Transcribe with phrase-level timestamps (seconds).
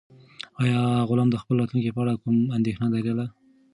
[0.61, 0.79] آیا
[1.09, 3.25] غلام د خپل راتلونکي په اړه کومه اندېښنه لرله؟